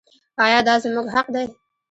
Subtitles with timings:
[0.45, 1.45] آیا دا زموږ حق دی؟